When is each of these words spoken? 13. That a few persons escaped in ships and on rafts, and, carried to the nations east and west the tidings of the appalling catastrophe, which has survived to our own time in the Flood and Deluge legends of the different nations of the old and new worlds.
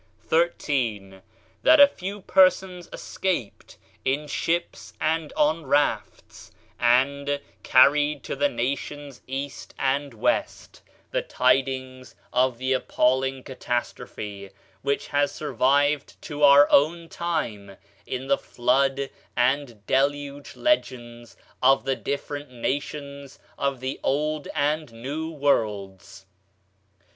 13. 0.23 1.21
That 1.61 1.79
a 1.79 1.87
few 1.87 2.21
persons 2.21 2.89
escaped 2.91 3.77
in 4.03 4.25
ships 4.27 4.93
and 4.99 5.31
on 5.33 5.67
rafts, 5.67 6.51
and, 6.79 7.39
carried 7.61 8.23
to 8.23 8.35
the 8.35 8.49
nations 8.49 9.21
east 9.27 9.75
and 9.77 10.15
west 10.15 10.81
the 11.11 11.21
tidings 11.21 12.15
of 12.33 12.57
the 12.57 12.73
appalling 12.73 13.43
catastrophe, 13.43 14.49
which 14.81 15.05
has 15.09 15.31
survived 15.31 16.19
to 16.23 16.41
our 16.41 16.67
own 16.71 17.07
time 17.07 17.77
in 18.07 18.25
the 18.25 18.39
Flood 18.39 19.11
and 19.37 19.85
Deluge 19.85 20.55
legends 20.55 21.37
of 21.61 21.85
the 21.85 21.95
different 21.95 22.49
nations 22.49 23.37
of 23.55 23.81
the 23.81 23.99
old 24.03 24.47
and 24.55 24.91
new 24.93 25.29
worlds. 25.29 26.25